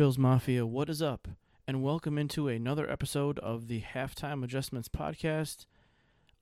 [0.00, 1.28] Bills Mafia, what is up?
[1.68, 5.66] And welcome into another episode of the Halftime Adjustments Podcast.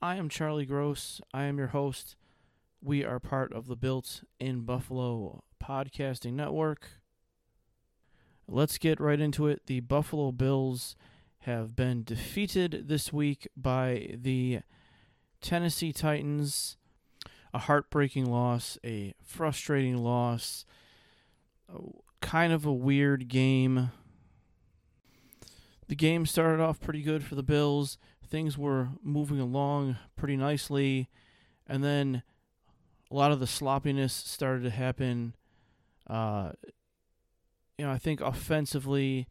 [0.01, 1.21] I am Charlie Gross.
[1.35, 2.15] I am your host.
[2.81, 6.87] We are part of the Built in Buffalo podcasting network.
[8.47, 9.63] Let's get right into it.
[9.67, 10.95] The Buffalo Bills
[11.41, 14.61] have been defeated this week by the
[15.41, 16.77] Tennessee Titans.
[17.53, 20.65] A heartbreaking loss, a frustrating loss,
[22.21, 23.91] kind of a weird game.
[25.89, 27.99] The game started off pretty good for the Bills.
[28.27, 31.09] Things were moving along pretty nicely,
[31.67, 32.23] and then
[33.11, 35.35] a lot of the sloppiness started to happen.
[36.07, 36.53] Uh,
[37.79, 39.29] you know, I think offensively,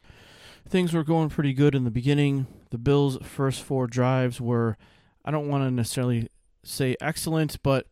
[0.68, 2.48] things were going pretty good in the beginning.
[2.72, 4.78] The Bills' first four drives were,
[5.24, 6.30] I don't want to necessarily
[6.64, 7.88] say excellent, but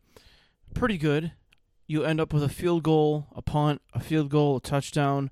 [0.74, 1.32] pretty good.
[1.86, 5.30] You end up with a field goal, a punt, a field goal, a touchdown.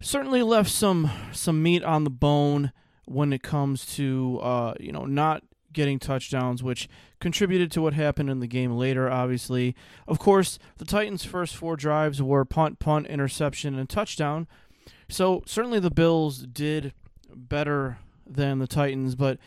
[0.00, 2.72] Certainly left some some meat on the bone
[3.06, 6.88] when it comes to uh, you know not getting touchdowns, which
[7.20, 9.76] contributed to what happened in the game later, obviously.
[10.08, 14.48] Of course, the Titans' first four drives were punt, punt, interception, and touchdown.
[15.08, 16.94] So certainly the Bills did
[17.34, 19.38] better than the Titans, but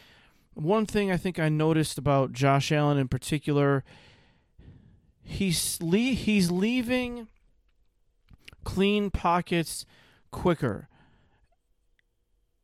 [0.54, 3.84] one thing I think I noticed about Josh Allen in particular,
[5.30, 7.28] he's le- he's leaving
[8.64, 9.86] clean pockets
[10.32, 10.88] quicker.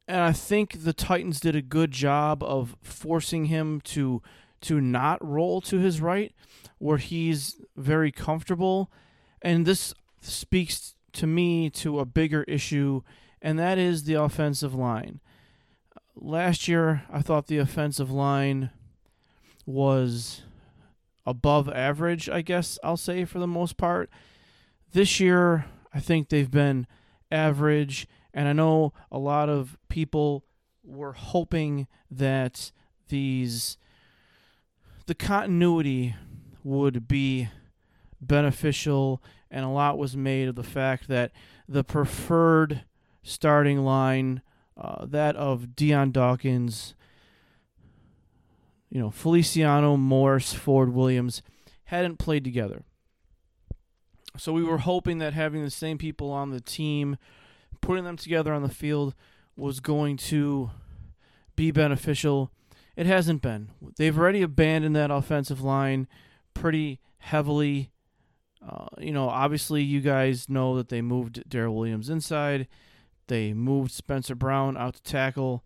[0.07, 4.22] And I think the Titans did a good job of forcing him to
[4.61, 6.33] to not roll to his right
[6.80, 8.91] where he's very comfortable.
[9.41, 13.02] And this speaks to me to a bigger issue
[13.41, 15.19] and that is the offensive line.
[16.16, 18.72] Last year, I thought the offensive line
[19.67, 20.41] was
[21.25, 24.09] above average, I guess I'll say for the most part.
[24.93, 26.87] This year, I think they've been
[27.31, 30.43] average and I know a lot of people
[30.83, 32.71] were hoping that
[33.07, 33.77] these
[35.07, 36.16] the continuity
[36.63, 37.47] would be
[38.19, 41.31] beneficial and a lot was made of the fact that
[41.67, 42.83] the preferred
[43.23, 44.41] starting line
[44.77, 46.94] uh, that of Dion Dawkins
[48.95, 51.41] you know Feliciano Morse Ford Williams
[51.85, 52.85] hadn't played together
[54.38, 57.17] so we were hoping that having the same people on the team
[57.81, 59.13] putting them together on the field
[59.57, 60.72] was going to
[61.57, 62.51] be beneficial.
[62.95, 63.69] It hasn't been.
[63.97, 66.07] They've already abandoned that offensive line
[66.53, 67.91] pretty heavily.
[68.66, 72.69] Uh, you know, obviously, you guys know that they moved Daryl Williams inside.
[73.27, 75.66] They moved Spencer Brown out to tackle.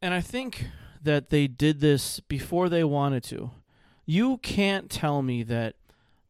[0.00, 0.66] And I think
[1.04, 3.50] that they did this before they wanted to.
[4.06, 5.76] You can't tell me that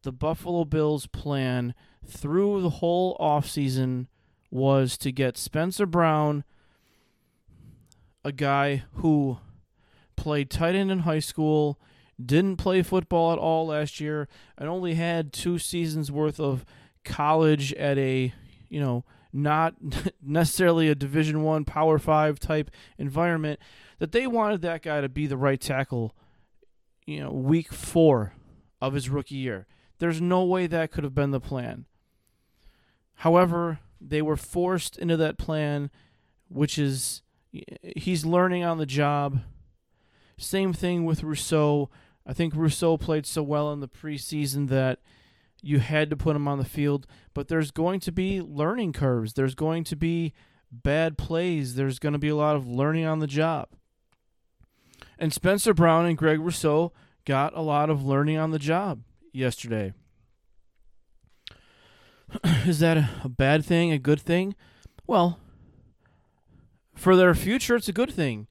[0.02, 1.74] the Buffalo Bills plan
[2.06, 4.06] through the whole offseason
[4.50, 6.44] was to get Spencer Brown,
[8.24, 9.38] a guy who
[10.16, 11.80] played tight end in high school,
[12.24, 16.64] didn't play football at all last year, and only had two seasons worth of
[17.04, 18.32] college at a,
[18.68, 19.74] you know, not
[20.22, 23.58] necessarily a Division One Power Five type environment.
[23.98, 26.14] That they wanted that guy to be the right tackle,
[27.06, 28.34] you know, week four
[28.80, 29.66] of his rookie year.
[29.98, 31.86] There's no way that could have been the plan.
[33.16, 35.90] However, they were forced into that plan,
[36.48, 37.22] which is
[37.96, 39.40] he's learning on the job.
[40.36, 41.90] Same thing with Rousseau.
[42.26, 45.00] I think Rousseau played so well in the preseason that
[45.64, 49.32] you had to put him on the field, but there's going to be learning curves.
[49.32, 50.32] There's going to be
[50.70, 51.74] bad plays.
[51.74, 53.68] There's going to be a lot of learning on the job.
[55.18, 56.92] And Spencer Brown and Greg Rousseau
[57.24, 59.02] got a lot of learning on the job
[59.32, 59.92] yesterday.
[62.66, 64.54] is that a bad thing, a good thing?
[65.06, 65.38] Well,
[66.94, 68.46] for their future, it's a good thing.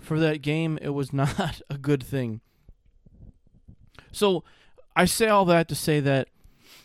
[0.00, 2.40] For that game, it was not a good thing.
[4.12, 4.44] So,
[4.94, 6.28] I say all that to say that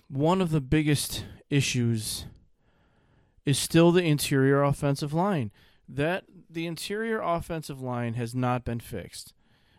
[0.10, 2.26] one of the biggest issues
[3.46, 5.52] is still the interior offensive line.
[5.90, 9.34] That the interior offensive line has not been fixed.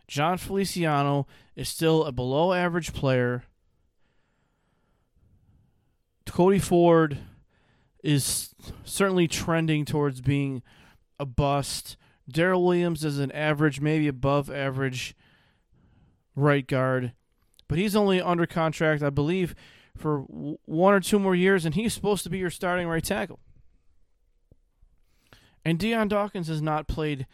[0.06, 3.44] Jon Feliciano is still a below average player
[6.38, 7.18] Cody Ford
[8.04, 8.54] is
[8.84, 10.62] certainly trending towards being
[11.18, 11.96] a bust.
[12.30, 15.16] Daryl Williams is an average, maybe above average
[16.36, 17.12] right guard,
[17.68, 19.54] but he's only under contract, I believe,
[19.96, 23.40] for one or two more years, and he's supposed to be your starting right tackle.
[25.64, 27.26] And Dion Dawkins has not played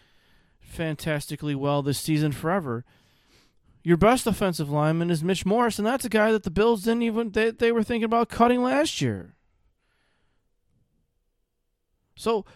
[0.60, 2.84] fantastically well this season forever.
[3.84, 7.02] Your best offensive lineman is Mitch Morse, and that's a guy that the Bills didn't
[7.02, 9.34] even they, they were thinking about cutting last year.
[12.16, 12.46] So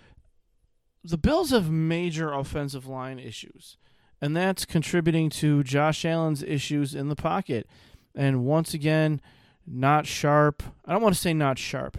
[1.04, 3.76] the Bills have major offensive line issues,
[4.20, 7.68] and that's contributing to Josh Allen's issues in the pocket.
[8.14, 9.20] And once again,
[9.66, 10.62] not sharp.
[10.84, 11.98] I don't want to say not sharp,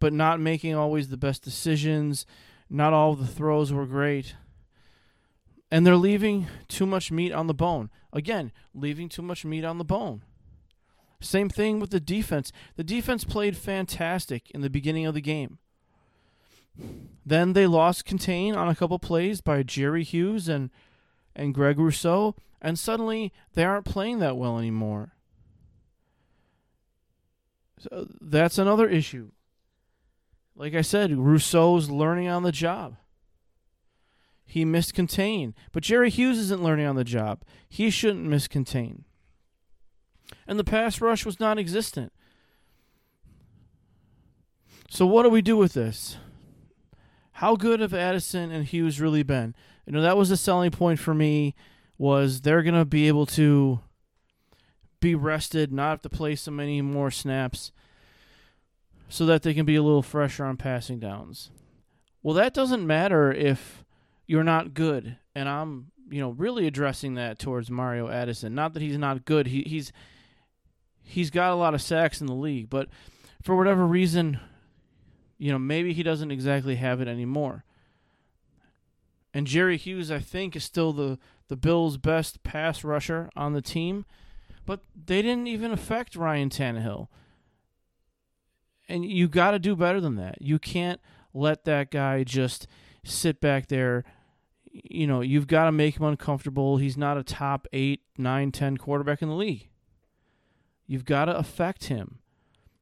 [0.00, 2.24] but not making always the best decisions.
[2.70, 4.34] Not all the throws were great.
[5.70, 7.90] And they're leaving too much meat on the bone.
[8.12, 10.22] Again, leaving too much meat on the bone.
[11.20, 12.52] Same thing with the defense.
[12.76, 15.58] The defense played fantastic in the beginning of the game.
[17.24, 20.70] Then they lost contain on a couple plays by Jerry Hughes and
[21.34, 25.12] and Greg Rousseau, and suddenly they aren't playing that well anymore.
[27.78, 29.30] So that's another issue.
[30.54, 32.96] Like I said, Rousseau's learning on the job.
[34.44, 37.42] He missed contain, but Jerry Hughes isn't learning on the job.
[37.68, 39.04] He shouldn't miss contain.
[40.46, 42.12] And the pass rush was non existent.
[44.90, 46.18] So what do we do with this?
[47.42, 49.56] how good have Addison and Hughes really been?
[49.86, 51.54] You know, that was a selling point for me
[51.98, 53.80] was they're to be able to
[55.00, 57.72] be rested, not have to play so many more snaps
[59.08, 61.50] so that they can be a little fresher on passing downs.
[62.22, 63.84] Well, that doesn't matter if
[64.26, 65.16] you're not good.
[65.34, 68.54] And I'm, you know, really addressing that towards Mario Addison.
[68.54, 69.48] Not that he's not good.
[69.48, 69.92] He, he's
[71.02, 72.88] he's got a lot of sacks in the league, but
[73.42, 74.38] for whatever reason,
[75.36, 77.64] you know, maybe he doesn't exactly have it anymore.
[79.34, 81.18] And Jerry Hughes, I think, is still the,
[81.48, 84.04] the Bills' best pass rusher on the team,
[84.66, 87.08] but they didn't even affect Ryan Tannehill.
[88.88, 90.42] And you got to do better than that.
[90.42, 91.00] You can't
[91.32, 92.66] let that guy just
[93.04, 94.04] sit back there.
[94.70, 96.76] You know, you've got to make him uncomfortable.
[96.76, 99.68] He's not a top eight, nine, ten quarterback in the league.
[100.86, 102.18] You've got to affect him.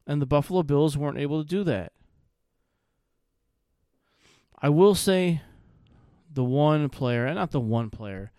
[0.05, 1.93] And the Buffalo Bills weren't able to do that.
[4.61, 5.41] I will say
[6.33, 8.31] the one player, and not the one player,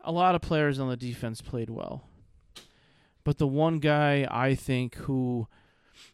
[0.00, 2.04] a lot of players on the defense played well.
[3.24, 5.46] But the one guy I think who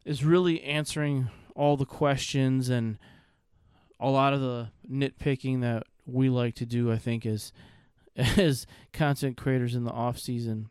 [0.05, 2.99] is really answering all the questions and
[3.99, 7.53] a lot of the nitpicking that we like to do, I think, is
[8.17, 10.69] as content creators in the off season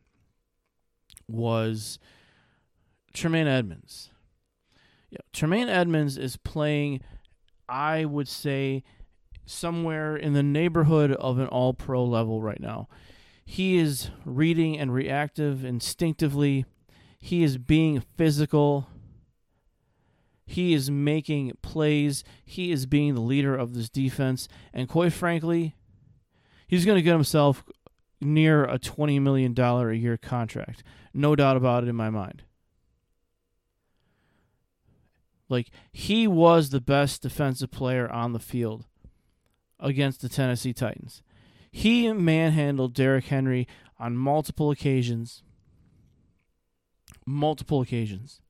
[1.28, 2.00] was
[3.14, 4.12] Tremaine Edmunds.
[5.10, 7.02] Yeah, Tremaine Edmunds is playing
[7.70, 8.84] I would say
[9.48, 12.88] somewhere in the neighborhood of an all pro level right now.
[13.46, 16.66] He is reading and reactive instinctively.
[17.18, 18.90] He is being physical.
[20.46, 22.24] He is making plays.
[22.46, 24.48] He is being the leader of this defense.
[24.74, 25.76] And quite frankly,
[26.68, 27.64] he's going to get himself
[28.20, 30.84] near a $20 million a year contract.
[31.14, 32.44] No doubt about it in my mind.
[35.50, 38.86] Like he was the best defensive player on the field
[39.80, 41.22] against the Tennessee Titans.
[41.72, 43.68] He manhandled Derrick Henry
[44.00, 45.44] on multiple occasions.
[47.26, 48.42] Multiple occasions.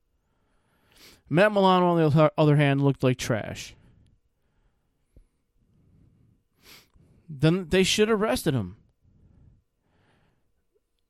[1.29, 3.75] Matt Milano, on the other hand, looked like trash.
[7.29, 8.77] Then they should have arrested him.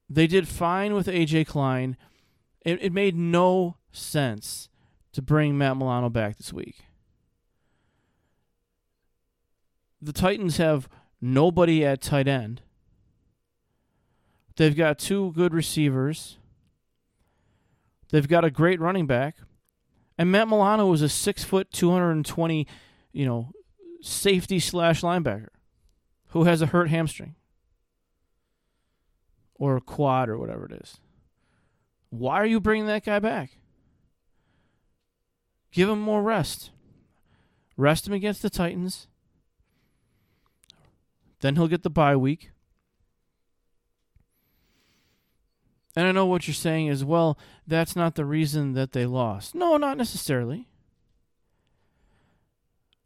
[0.09, 1.97] They did fine with AJ Klein.
[2.65, 4.69] It, it made no sense
[5.11, 6.85] to bring Matt Milano back this week.
[10.01, 10.87] The Titans have
[11.19, 12.61] nobody at tight end.
[14.55, 16.37] They've got two good receivers.
[18.09, 19.35] They've got a great running back.
[20.17, 22.67] And Matt Milano is a six foot, 220,
[23.11, 23.51] you know,
[24.01, 25.49] safety slash linebacker
[26.29, 27.35] who has a hurt hamstring
[29.55, 30.97] or a quad or whatever it is.
[32.09, 33.57] Why are you bringing that guy back?
[35.71, 36.71] Give him more rest.
[37.75, 39.07] Rest him against the Titans.
[41.41, 42.51] Then he'll get the bye week.
[45.95, 49.55] And I know what you're saying is, well, that's not the reason that they lost.
[49.55, 50.67] No, not necessarily.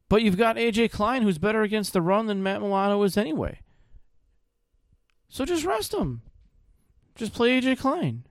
[0.09, 3.61] But you've got AJ Klein, who's better against the run than Matt Milano is anyway.
[5.29, 6.21] So just rest him.
[7.15, 8.25] Just play AJ Klein.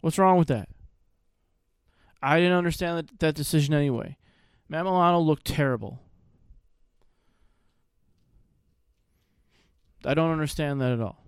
[0.00, 0.70] What's wrong with that?
[2.22, 4.16] I didn't understand that, that decision anyway.
[4.66, 6.00] Matt Milano looked terrible.
[10.04, 11.24] I don't understand that at all.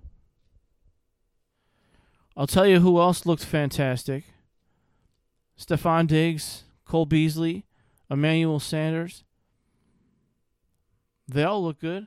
[2.37, 4.25] I'll tell you who else looked fantastic.
[5.59, 7.67] Stefon Diggs, Cole Beasley,
[8.11, 9.25] Emmanuel Sanders.
[11.29, 12.07] They all look good.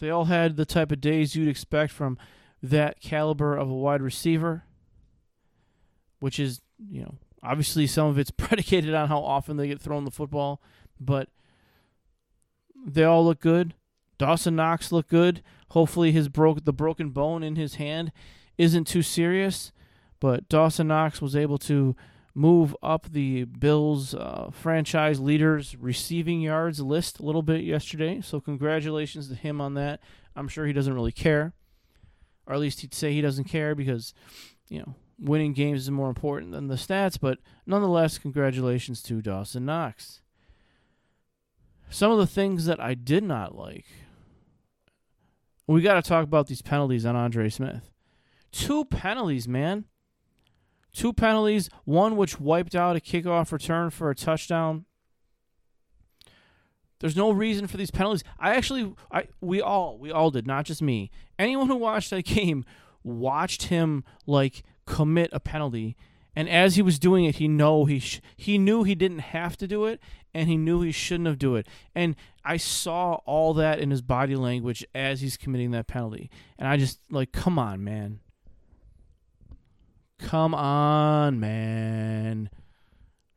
[0.00, 2.18] They all had the type of days you'd expect from
[2.62, 4.64] that caliber of a wide receiver,
[6.18, 6.60] which is
[6.90, 10.60] you know, obviously some of it's predicated on how often they get thrown the football,
[11.00, 11.28] but
[12.84, 13.74] they all look good.
[14.22, 15.42] Dawson Knox looked good.
[15.70, 18.12] Hopefully, his broke the broken bone in his hand
[18.56, 19.72] isn't too serious.
[20.20, 21.96] But Dawson Knox was able to
[22.32, 28.20] move up the Bills uh, franchise leaders receiving yards list a little bit yesterday.
[28.20, 29.98] So congratulations to him on that.
[30.36, 31.52] I'm sure he doesn't really care,
[32.46, 34.14] or at least he'd say he doesn't care because
[34.68, 37.18] you know winning games is more important than the stats.
[37.20, 40.20] But nonetheless, congratulations to Dawson Knox.
[41.90, 43.86] Some of the things that I did not like.
[45.66, 47.90] We got to talk about these penalties on Andre Smith.
[48.50, 49.84] Two penalties, man.
[50.92, 54.84] Two penalties, one which wiped out a kickoff return for a touchdown.
[57.00, 58.22] There's no reason for these penalties.
[58.38, 61.10] I actually I we all we all did, not just me.
[61.38, 62.64] Anyone who watched that game
[63.02, 65.96] watched him like commit a penalty
[66.34, 69.56] and as he was doing it, he know he sh- he knew he didn't have
[69.58, 70.00] to do it,
[70.32, 71.66] and he knew he shouldn't have do it.
[71.94, 76.68] And I saw all that in his body language as he's committing that penalty, and
[76.68, 78.20] I just like, come on, man,
[80.22, 82.48] Come on, man.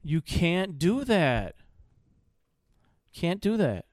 [0.03, 1.55] You can't do that.
[3.13, 3.85] Can't do that.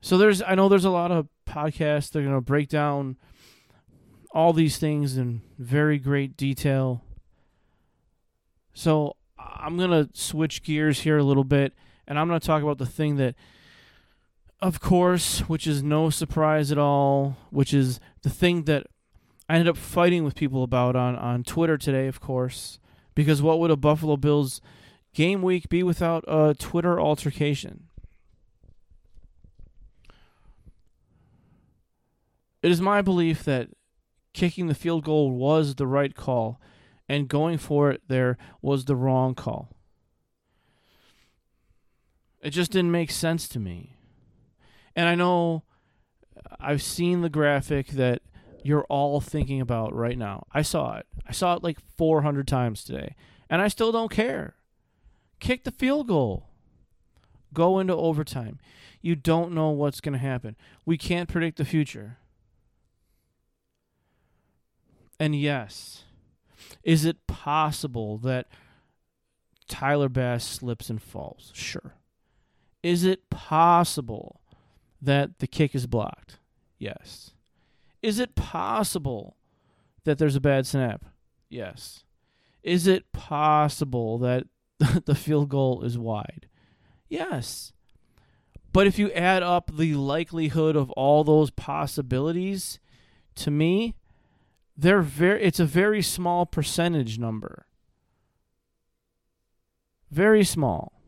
[0.00, 3.16] So there's I know there's a lot of podcasts that are going to break down
[4.36, 7.02] all these things in very great detail.
[8.74, 11.72] So I'm going to switch gears here a little bit
[12.06, 13.34] and I'm going to talk about the thing that
[14.60, 18.86] of course, which is no surprise at all, which is the thing that
[19.48, 22.78] I ended up fighting with people about on, on Twitter today, of course,
[23.14, 24.60] because what would a Buffalo Bills
[25.14, 27.84] game week be without a Twitter altercation?
[32.62, 33.70] It is my belief that
[34.36, 36.60] kicking the field goal was the right call,
[37.08, 39.70] and going for it there was the wrong call.
[42.42, 43.96] It just didn't make sense to me.
[44.94, 45.62] And I know
[46.60, 48.20] I've seen the graphic that
[48.62, 50.46] you're all thinking about right now.
[50.52, 51.06] I saw it.
[51.26, 53.16] I saw it like 400 times today.
[53.48, 54.56] And I still don't care.
[55.40, 56.50] Kick the field goal.
[57.54, 58.58] Go into overtime.
[59.00, 60.56] You don't know what's going to happen.
[60.84, 62.18] We can't predict the future.
[65.18, 66.04] And yes,
[66.82, 68.46] is it possible that
[69.68, 71.52] Tyler Bass slips and falls?
[71.54, 71.94] Sure.
[72.82, 74.40] Is it possible
[75.00, 76.38] that the kick is blocked?
[76.78, 77.32] Yes.
[78.02, 79.36] Is it possible
[80.04, 81.04] that there's a bad snap?
[81.48, 82.04] Yes.
[82.62, 84.44] Is it possible that
[85.04, 86.46] the field goal is wide?
[87.08, 87.72] Yes.
[88.72, 92.78] But if you add up the likelihood of all those possibilities,
[93.36, 93.94] to me,
[94.76, 97.66] they're very it's a very small percentage number.
[100.10, 101.00] Very small.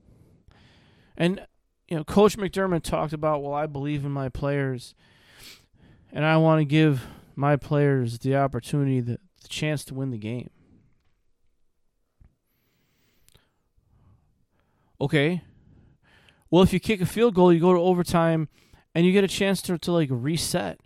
[1.16, 1.46] And
[1.88, 4.94] you know, Coach McDermott talked about, well, I believe in my players,
[6.12, 10.18] and I want to give my players the opportunity, the, the chance to win the
[10.18, 10.50] game.
[15.00, 15.42] Okay.
[16.50, 18.48] Well, if you kick a field goal, you go to overtime,
[18.94, 20.80] and you get a chance to, to like reset.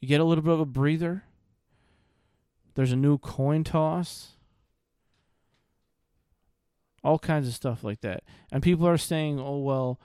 [0.00, 1.24] You get a little bit of a breather.
[2.74, 4.32] There's a new coin toss
[7.02, 8.22] all kinds of stuff like that.
[8.52, 9.98] And people are saying, "Oh well,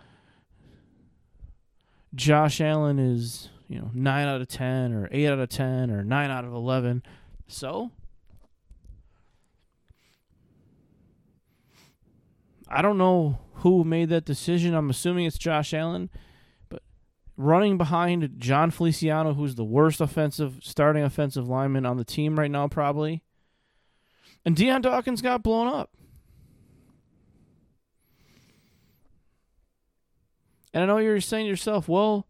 [2.13, 6.03] Josh Allen is you know nine out of ten, or eight out of ten, or
[6.03, 7.03] nine out of eleven.
[7.47, 7.91] So
[12.67, 14.73] I don't know who made that decision.
[14.73, 16.09] I'm assuming it's Josh Allen,
[17.37, 22.51] running behind Jon Feliciano, who's the worst offensive starting offensive lineman on the team right
[22.51, 23.23] now, probably.
[24.45, 25.91] And Dion Dawkins got blown up.
[30.73, 32.27] And I know you're saying to yourself, well,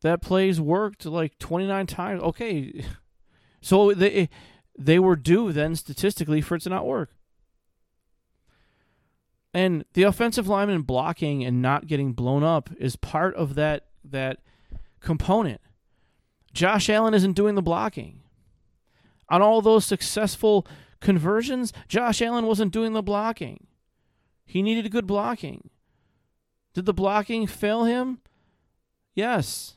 [0.00, 2.22] that play's worked like 29 times.
[2.22, 2.84] Okay.
[3.62, 4.28] So they
[4.78, 7.10] they were due then statistically for it to not work.
[9.56, 14.40] And the offensive lineman blocking and not getting blown up is part of that that
[15.00, 15.62] component.
[16.52, 18.20] Josh Allen isn't doing the blocking.
[19.30, 20.66] On all those successful
[21.00, 23.66] conversions, Josh Allen wasn't doing the blocking.
[24.44, 25.70] He needed good blocking.
[26.74, 28.18] Did the blocking fail him?
[29.14, 29.76] Yes.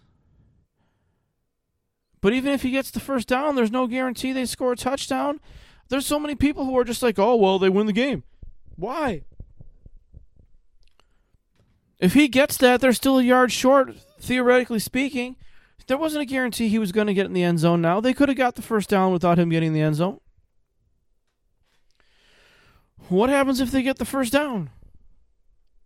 [2.20, 5.40] But even if he gets the first down, there's no guarantee they score a touchdown.
[5.88, 8.24] There's so many people who are just like, oh, well, they win the game.
[8.76, 9.24] Why?
[12.00, 15.36] If he gets that, they're still a yard short, theoretically speaking.
[15.88, 18.00] there wasn't a guarantee he was going to get in the end zone now.
[18.00, 20.20] They could have got the first down without him getting the end zone.
[23.10, 24.70] What happens if they get the first down?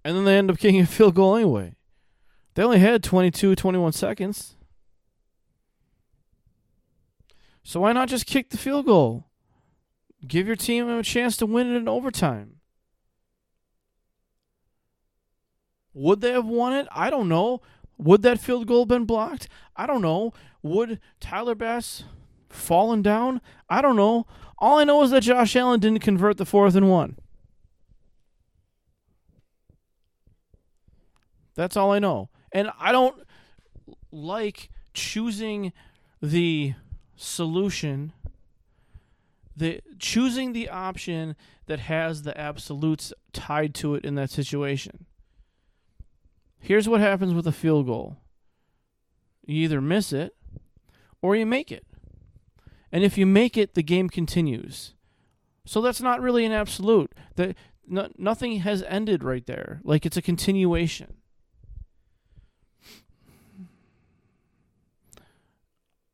[0.03, 1.74] And then they end up kicking a field goal anyway.
[2.53, 4.55] They only had 22, 21 seconds.
[7.63, 9.25] So why not just kick the field goal?
[10.27, 12.60] Give your team a chance to win it in overtime.
[15.94, 16.88] Would they have won it?
[16.92, 17.62] I don't know.
[17.98, 19.48] Would that field goal have been blocked?
[19.76, 20.34] I don't know.
[20.62, 22.04] Would Tyler Bass
[22.50, 23.42] fallen down?
[23.70, 24.26] I don't know.
[24.58, 27.18] All I know is that Josh Allen didn't convert the fourth and one.
[31.56, 32.30] That's all I know.
[32.52, 33.22] And I don't
[34.12, 35.74] like choosing
[36.22, 36.74] the
[37.16, 38.14] solution
[39.56, 41.36] the choosing the option
[41.68, 45.06] that has the absolutes tied to it in that situation.
[46.63, 48.17] Here's what happens with a field goal.
[49.46, 50.36] You either miss it
[51.22, 51.86] or you make it.
[52.91, 54.93] And if you make it, the game continues.
[55.65, 57.13] So that's not really an absolute.
[57.36, 57.55] That
[57.86, 59.82] no, nothing has ended right there.
[59.84, 61.15] Like it's a continuation.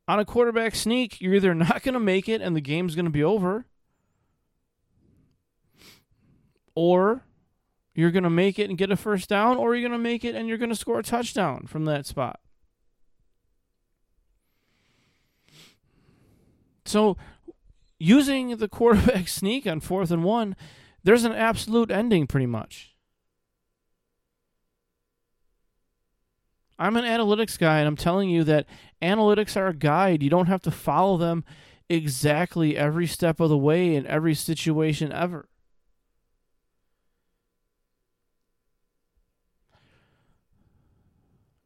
[0.09, 3.05] on a quarterback sneak, you're either not going to make it and the game's going
[3.05, 3.65] to be over,
[6.73, 7.23] or
[7.99, 10.23] you're going to make it and get a first down, or you're going to make
[10.23, 12.39] it and you're going to score a touchdown from that spot.
[16.85, 17.17] So,
[17.99, 20.55] using the quarterback sneak on fourth and one,
[21.03, 22.95] there's an absolute ending pretty much.
[26.79, 28.65] I'm an analytics guy, and I'm telling you that
[29.01, 30.23] analytics are a guide.
[30.23, 31.43] You don't have to follow them
[31.89, 35.49] exactly every step of the way in every situation ever.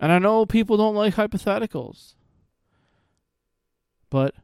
[0.03, 2.15] And I know people don't like hypotheticals.
[4.09, 4.35] But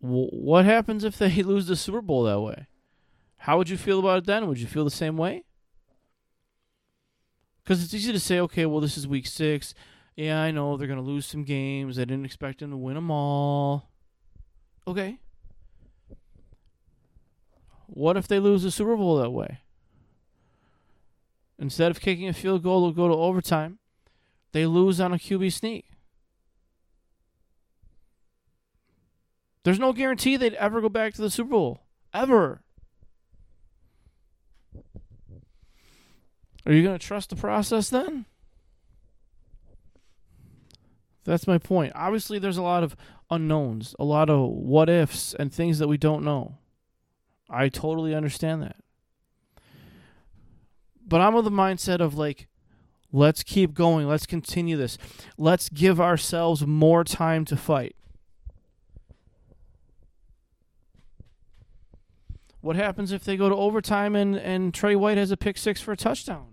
[0.00, 2.68] w- what happens if they lose the Super Bowl that way?
[3.38, 4.46] How would you feel about it then?
[4.46, 5.42] Would you feel the same way?
[7.64, 9.74] Because it's easy to say, okay, well, this is week six.
[10.14, 11.98] Yeah, I know they're going to lose some games.
[11.98, 13.90] I didn't expect them to win them all.
[14.86, 15.18] Okay.
[17.88, 19.58] What if they lose the Super Bowl that way?
[21.58, 23.78] Instead of kicking a field goal, they'll go to overtime.
[24.52, 25.86] They lose on a QB sneak.
[29.62, 31.80] There's no guarantee they'd ever go back to the Super Bowl.
[32.12, 32.60] Ever.
[36.66, 38.26] Are you going to trust the process then?
[41.24, 41.92] That's my point.
[41.94, 42.94] Obviously, there's a lot of
[43.30, 46.58] unknowns, a lot of what ifs, and things that we don't know.
[47.48, 48.76] I totally understand that.
[51.06, 52.48] But I'm of the mindset of like,
[53.12, 54.08] let's keep going.
[54.08, 54.98] Let's continue this.
[55.36, 57.96] Let's give ourselves more time to fight.
[62.60, 65.82] What happens if they go to overtime and, and Tre White has a pick six
[65.82, 66.46] for a touchdown?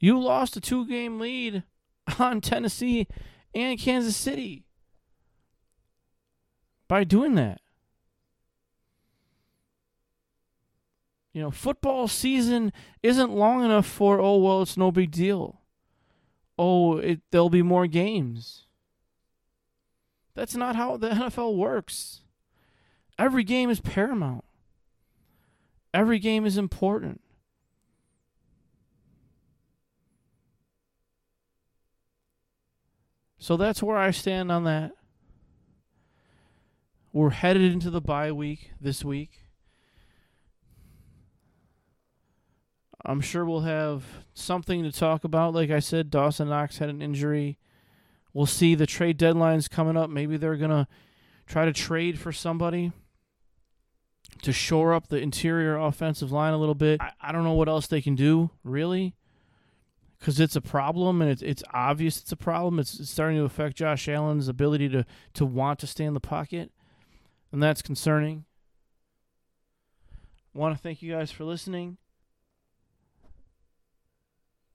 [0.00, 1.62] You lost a two game lead
[2.18, 3.06] on Tennessee
[3.54, 4.64] and Kansas City
[6.88, 7.60] by doing that.
[11.34, 15.60] You know, football season isn't long enough for, oh, well, it's no big deal.
[16.56, 18.66] Oh, it, there'll be more games.
[20.34, 22.20] That's not how the NFL works.
[23.18, 24.44] Every game is paramount,
[25.92, 27.20] every game is important.
[33.38, 34.92] So that's where I stand on that.
[37.12, 39.43] We're headed into the bye week this week.
[43.04, 45.54] I'm sure we'll have something to talk about.
[45.54, 47.58] Like I said, Dawson Knox had an injury.
[48.32, 50.10] We'll see the trade deadlines coming up.
[50.10, 50.88] Maybe they're going to
[51.46, 52.92] try to trade for somebody
[54.42, 57.00] to shore up the interior offensive line a little bit.
[57.00, 59.14] I, I don't know what else they can do, really
[60.24, 62.78] because it's a problem and it's it's obvious it's a problem.
[62.78, 66.20] It's, it's, starting to affect Josh Allen's ability to to want to stay in the
[66.20, 66.72] pocket,
[67.52, 68.46] and that's concerning.
[70.54, 71.98] I want to thank you guys for listening.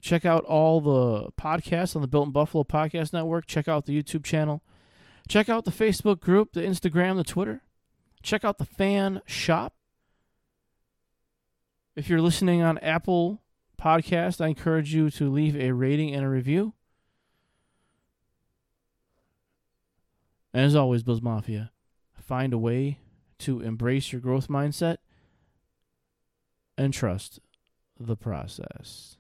[0.02, 3.46] Check out all the podcasts on the Built in Buffalo Podcast Network.
[3.46, 4.64] Check out the YouTube channel.
[5.28, 7.62] Check out the Facebook group, the Instagram, the Twitter.
[8.24, 9.76] Check out the fan shop.
[11.96, 13.42] If you're listening on Apple
[13.80, 16.74] podcast, I encourage you to leave a rating and a review.
[20.54, 21.72] As always, Bills Mafia,
[22.16, 23.00] find a way
[23.40, 24.98] to embrace your growth mindset
[26.78, 27.40] and trust
[28.00, 29.19] the process.